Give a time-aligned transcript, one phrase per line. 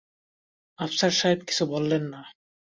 [0.79, 2.21] আফসার সাহেব কিছুই বললেন না।